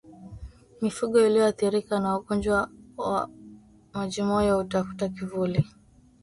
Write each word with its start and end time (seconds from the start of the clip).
Mifugo 0.81 1.25
iliyoathirika 1.27 1.99
na 1.99 2.17
ugonjwa 2.17 2.69
wa 2.97 3.29
majimoyo 3.93 4.57
hutafuta 4.57 5.09
kivuli 5.09 5.67